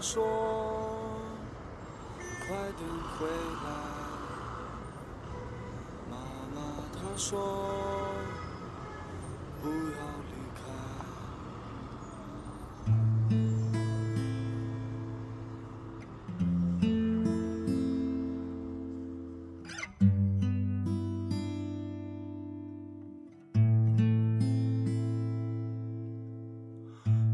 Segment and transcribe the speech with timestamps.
[0.00, 0.24] 说，
[2.46, 2.88] 快点
[3.18, 3.68] 回来。
[6.10, 6.16] 妈
[6.54, 6.58] 妈
[6.94, 7.28] 她说，
[9.62, 9.74] 不要
[10.30, 10.58] 离开。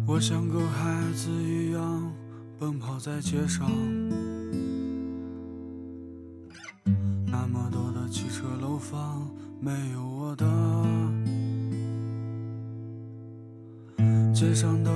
[0.08, 2.12] 我像个孩子一样
[2.58, 3.70] 奔跑在街上，
[7.26, 9.28] 那么多的汽车楼房
[9.60, 10.46] 没有我的，
[14.32, 14.95] 街上的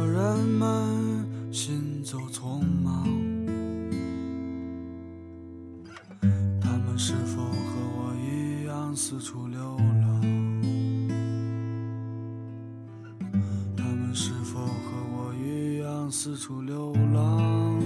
[17.21, 17.81] 浪？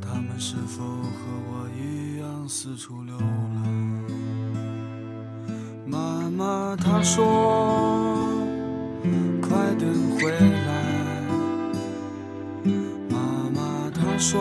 [0.00, 1.18] 他们是否和
[1.50, 3.24] 我一样四处流浪？
[5.86, 7.24] 妈妈她说，
[9.42, 10.70] 快点回来。
[13.10, 13.16] 妈
[13.54, 14.40] 妈她说，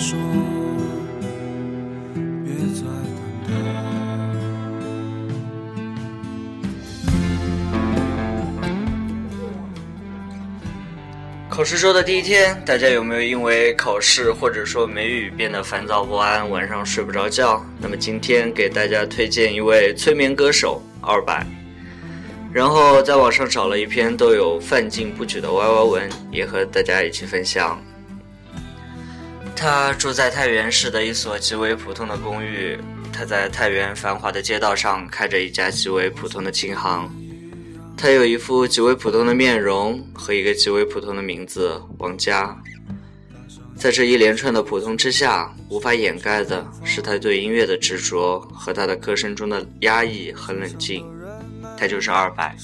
[0.00, 0.18] 说
[2.42, 3.14] 别再等
[3.46, 3.52] 待。
[11.50, 17.62] 考试周的第一天，大家有没有因为考试或者说美语变得烦躁不安，晚上睡不着觉？
[17.78, 21.46] 那么今天给大家推荐一位催眠歌手二百，
[22.50, 27.78] 然后在网上找了一篇都有范进不举的歪歪文，也和大家一起分享。
[29.60, 32.78] 他住在太原市的一所极为普通的公寓，
[33.12, 37.14] 他在太原繁华的街道上开着一家极为普通的琴行。
[37.94, 42.56] 他有一副极为普通的面容和一个极为普通的名字王佳，
[43.76, 51.04] 在这一连串的普通之下，无法掩盖的是他对音乐的执着和他的歌声中的压抑和冷静。
[51.76, 52.56] 他就是二百。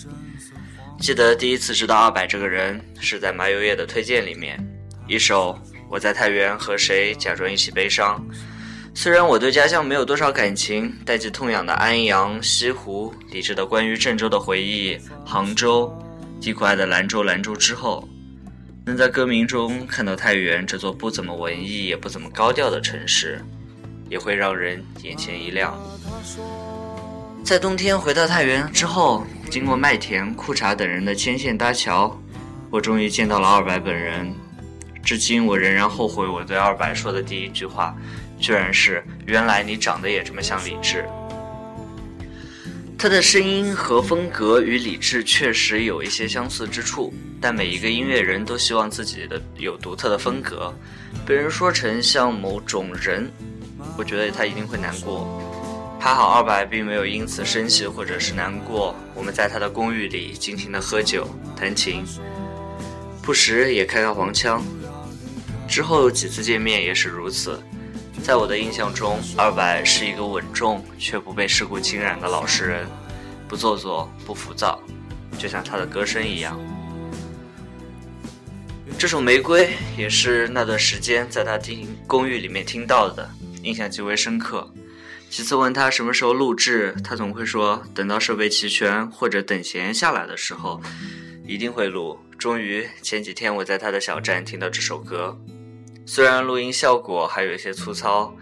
[0.99, 4.59] 记得第一次知道二百这个人是在麻油叶的推荐里面，
[5.07, 5.53] 一首
[5.89, 8.21] 《我在太原和谁假装一起悲伤》。
[8.95, 15.93] 虽然我对家乡没有多少感情，但既痛痒的安阳、西湖，理智的关于郑州的回忆，杭州，
[16.41, 18.09] 低苦爱的兰州，兰州之后，
[18.87, 23.39] 能在歌名中看到太原这座不怎么文艺也不怎么高调的城市，
[24.09, 25.79] 也会让人眼前一亮。
[27.45, 32.19] 在冬天回到太原之后，经过麦田、裤衩等人的牵线搭桥，
[32.71, 34.35] 我终于见到了二百本人。
[35.07, 37.97] 至今我仍然后悔我对二白说的第一句话。
[38.39, 41.07] 居然是原来你长得也这么像李志。
[42.99, 50.75] 他的声音和风格与李志确实有一些相似之处，但每一个音乐人都希望自己的有独特的风格。
[51.25, 53.31] 被人说成像某种人，
[53.97, 55.41] 我觉得他一定会难过。
[55.99, 58.95] 还好二白并没有因此生气或者是难过。
[59.15, 62.05] 我们在他的公寓里尽情的喝酒、弹琴，
[63.23, 64.63] 不时也开开黄腔。
[65.69, 67.63] 之后几次见面也是如此。
[68.23, 72.87] 在我的印象中，二白是一个稳重却不被世故侵染的老实人，
[73.47, 74.81] 不做作，不浮躁，
[75.39, 76.59] 就像他的歌声一样。
[78.99, 79.67] 这首《玫瑰》
[79.99, 83.29] 也是那段时间在他听公寓里面听到的，
[83.63, 84.73] 印象极为深刻。
[85.29, 90.81] 几次问他什么时候录制，他总会说等到设备齐全或者等闲下来的时候，
[91.47, 92.19] 一定会录。
[92.39, 95.37] 终于前几天我在他的小站听到这首歌。
[96.09, 98.33] 虽然录音效果还有一些粗糙，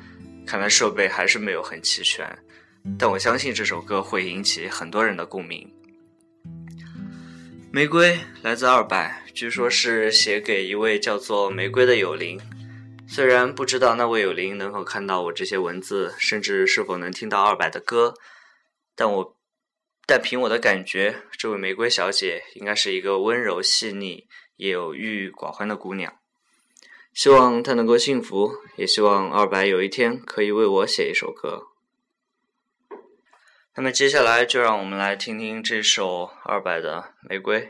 [0.47, 2.39] 看来设备还是没有很齐全，
[2.99, 5.67] 但我相信这首歌会引起很多人的共鸣。
[7.73, 12.39] 玫瑰来自二百，据说是写给一位叫做玫瑰的友邻。
[13.09, 18.15] 虽然不知道那位友邻能否看到我这些文字，甚至是否能听到二百的歌，
[18.95, 19.37] 但我，
[20.07, 26.13] 但凭我的感觉，这位玫瑰小姐应该是一个温柔细腻、也有郁郁寡欢的姑娘。
[27.15, 31.69] 希望他能够幸福，也希望二白有一天可以为我写一首歌。
[33.77, 37.61] 那么接下来就让我们来听听这首二白的《玫瑰》。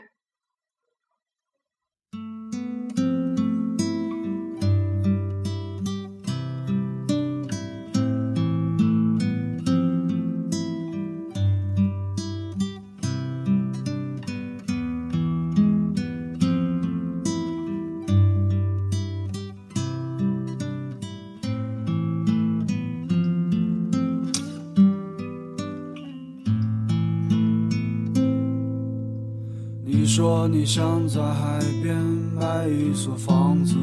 [30.47, 31.95] 你想在海边
[32.35, 33.75] 买一所房子，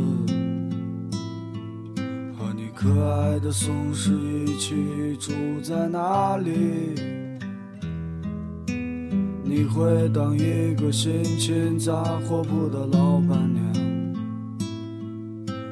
[2.36, 4.12] 和你可爱的松狮
[4.46, 5.32] 一起住
[5.62, 6.50] 在那里。
[9.44, 13.62] 你会当一个心情杂货铺的老板娘，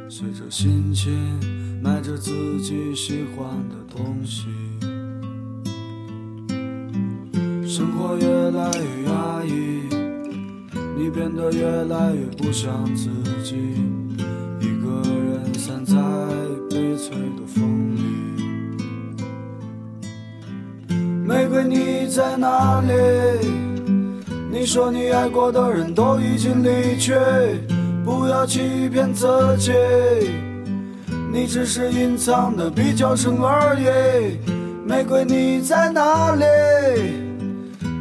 [0.09, 1.13] 随着心情
[1.83, 4.47] 买着自己喜欢的东西。
[7.67, 8.30] 生活越，
[11.11, 13.11] 变得越来越不像自
[13.43, 13.57] 己，
[14.61, 15.97] 一个人散在
[16.71, 18.01] 悲催的风里。
[21.27, 22.93] 玫瑰，你在哪里？
[24.53, 27.15] 你说你爱过的人都已经离去，
[28.05, 29.27] 不要欺骗自
[29.59, 29.73] 己，
[31.33, 34.39] 你只是隐藏的比较深而已。
[34.87, 36.45] 玫瑰，你在哪里？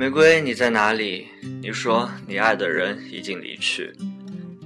[0.00, 1.26] 玫瑰，你在哪里？
[1.60, 3.92] 你说你爱的人已经离去，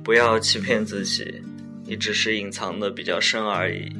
[0.04, 1.42] 不要欺骗自己，
[1.84, 3.92] 你只是隐藏的比较深而已。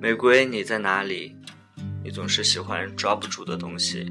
[0.00, 1.34] 玫瑰，你在哪里？
[2.04, 4.06] 你总是喜欢抓不住的东西，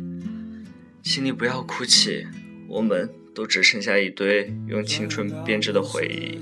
[1.02, 2.28] 请你不要哭泣，
[2.68, 6.42] 我们都只剩下一堆用青春编织的回忆。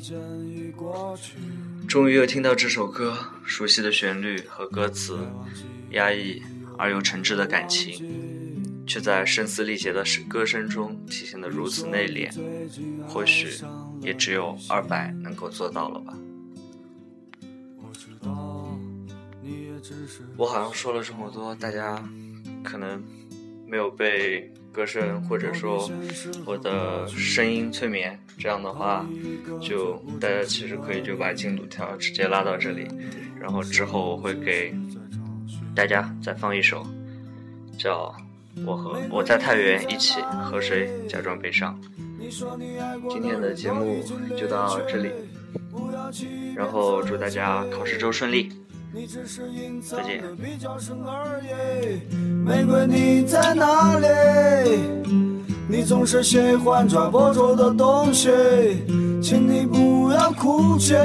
[1.88, 5.19] 终于又听到这首歌，熟悉的旋律和歌词，
[5.92, 6.42] 压抑
[6.75, 8.29] 而又诚挚的感情。
[8.90, 12.28] 却在声嘶力竭的歌声中体现得如此内敛，
[13.08, 13.64] 或许
[14.02, 16.18] 也只有二百能够做到了吧。
[20.36, 22.04] 我好像说了这么多，大家
[22.64, 23.04] 可能
[23.68, 25.88] 没有被歌声或者说
[26.44, 29.08] 我的声音催眠，这样的话，
[29.62, 32.88] 就大家其实可以就把进度条直接拉到这里，
[33.40, 34.74] 然后之后我会给
[35.76, 36.84] 大家再放一首
[37.78, 38.12] 叫。
[38.66, 41.80] 我和我在太原一起和谁假装悲伤？
[43.10, 44.04] 今天的节目
[44.38, 45.10] 就到这里，
[46.56, 48.52] 然后祝大家考试周顺利，
[49.82, 50.24] 再见。
[52.46, 54.08] 玫瑰你在哪里？
[55.68, 58.30] 你总是喜欢抓不住的东西，
[59.22, 60.96] 请你不要哭泣。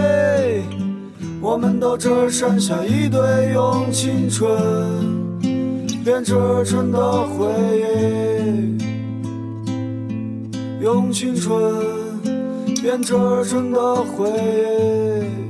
[1.41, 3.21] 我们都只剩下一堆
[3.53, 5.14] 用青春。
[6.05, 6.35] 编织
[6.67, 7.47] 成的回
[7.81, 8.79] 忆，
[10.83, 11.75] 用青春
[12.83, 13.15] 编织
[13.49, 15.44] 成的回忆。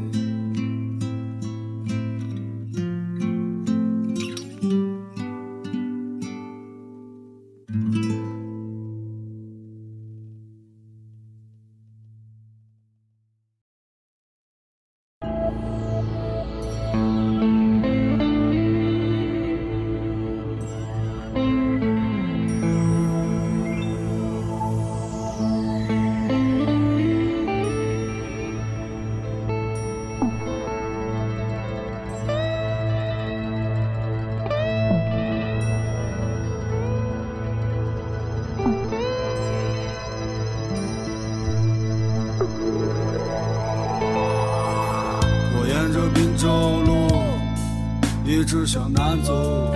[48.26, 49.74] 一直向南走，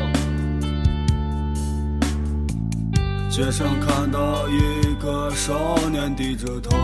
[3.31, 6.77] 街上看到一个少年低着头，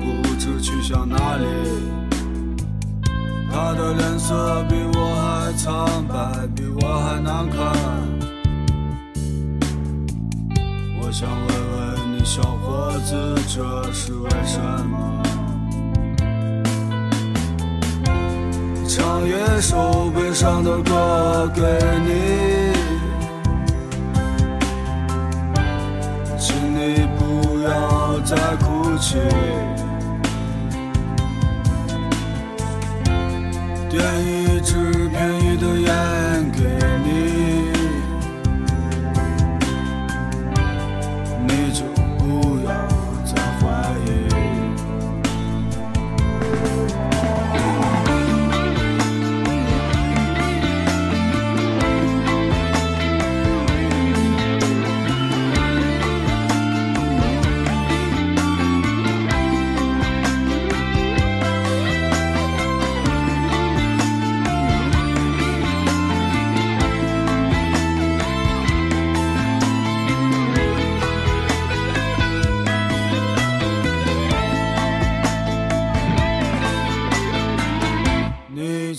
[0.00, 1.44] 不知去向哪里。
[3.50, 7.58] 他的脸色比我还苍白，比我还难看。
[11.00, 14.60] 我想问问你，小伙子，这是为什
[19.58, 21.60] 一首悲伤的歌给
[22.06, 22.72] 你，
[26.38, 29.18] 请你不要再哭泣。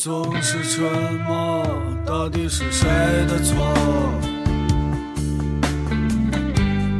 [0.02, 1.62] 总是沉默，
[2.06, 2.88] 到底是谁
[3.28, 3.58] 的错？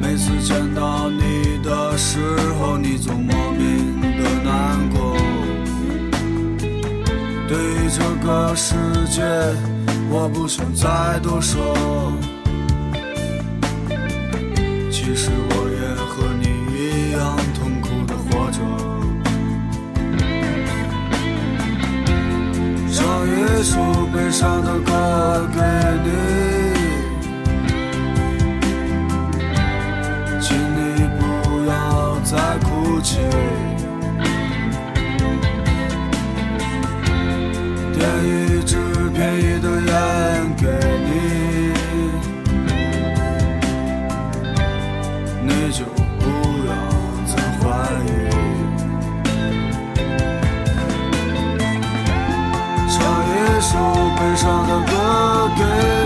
[0.02, 2.20] 每次见到你的时
[2.60, 5.16] 候，你总莫名的难过。
[7.48, 8.76] 对于这个世
[9.10, 9.24] 界，
[10.10, 12.12] 我不想再多说。
[14.92, 15.69] 其实我
[23.60, 23.78] 一首
[24.14, 25.60] 悲伤的歌给
[26.06, 26.49] 你，
[55.10, 55.99] 伤的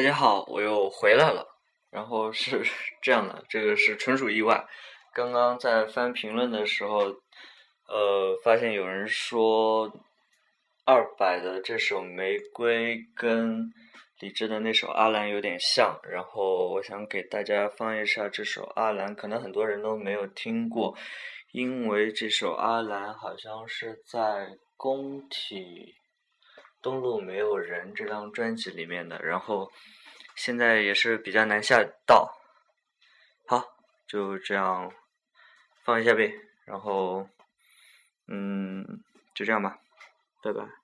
[0.00, 1.46] 大家好，我又回来了。
[1.90, 2.62] 然后是
[3.04, 4.66] 这样的，这个是纯属意外。
[5.12, 7.00] 刚刚在翻评论的时候，
[7.86, 9.92] 呃，发现有人说
[10.86, 13.70] 二百的这首《玫瑰》跟
[14.20, 20.96] 李志的那首《阿兰》有点像，然后我想给大家放一下这首《阿兰》，可能很多人都没有听过，
[21.52, 25.94] 因为这首《阿兰》好像是在工体。
[26.82, 29.70] 东路没有人这张专辑里面的，然后
[30.34, 32.38] 现在也是比较难下到。
[33.46, 33.64] 好，
[34.06, 34.92] 就这样
[35.84, 36.32] 放一下呗，
[36.64, 37.28] 然后
[38.28, 39.02] 嗯，
[39.34, 39.78] 就这样吧，
[40.42, 40.79] 拜拜。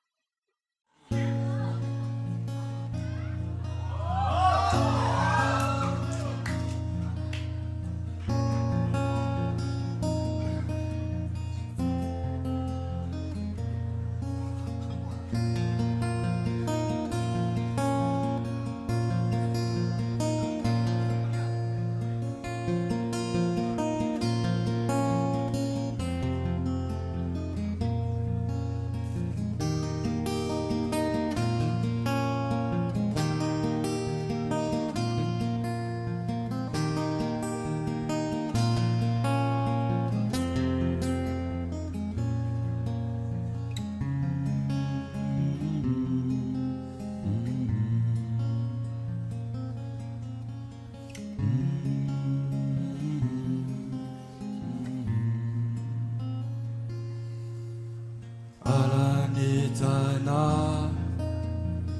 [58.66, 59.86] 阿兰，你在
[60.24, 60.90] 哪？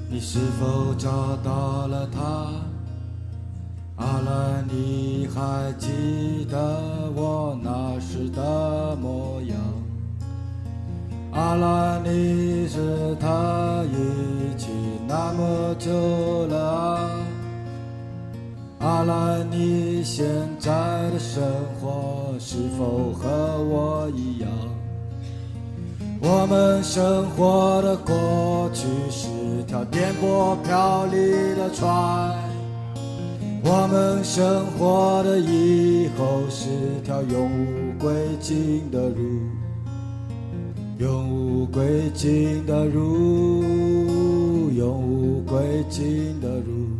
[0.09, 2.51] 你是否找到了他？
[3.95, 6.57] 阿兰，你还记得
[7.15, 9.57] 我那时的模样？
[11.31, 14.67] 阿兰，你是他一起
[15.07, 17.09] 那么久了啊？
[18.79, 20.25] 阿兰，你现
[20.59, 20.71] 在
[21.11, 21.41] 的生
[21.79, 24.36] 活是否和我一样？
[26.29, 29.29] 我们生活的过去是
[29.65, 31.15] 条颠簸飘离
[31.55, 32.35] 的船，
[33.63, 36.67] 我们生活的以后是
[37.05, 39.23] 条永无归尽的路，
[40.99, 43.63] 永无归尽的路，
[44.75, 46.96] 永无归尽的路。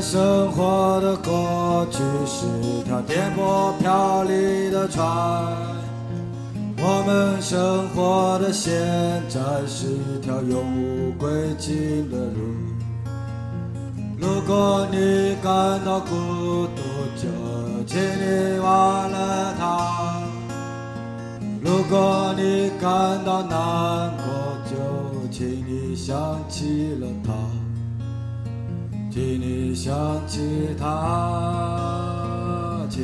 [0.00, 2.46] 生活的过去是
[2.84, 5.04] 条颠簸飘离的船，
[6.78, 8.72] 我们生活的现
[9.28, 12.40] 在是条永无归尽的路。
[14.18, 16.82] 如果你感到孤独，
[17.16, 17.28] 就
[17.86, 20.22] 请你忘了他；
[21.62, 24.24] 如果你感到难过，
[24.70, 24.76] 就
[25.30, 26.16] 请你想
[26.48, 27.32] 起了他。
[29.16, 29.96] 请你想
[30.28, 30.42] 起
[30.78, 30.86] 他，
[32.90, 33.02] 请